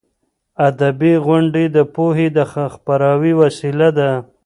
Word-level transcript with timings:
ادبي 0.67 1.13
غونډې 1.25 1.63
د 1.75 1.77
پوهې 1.95 2.27
د 2.37 2.39
خپراوي 2.73 3.33
وسیله 3.41 3.89
ده. 3.97 4.11